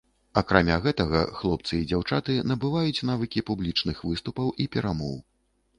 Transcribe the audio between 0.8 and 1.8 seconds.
гэтага, хлопцы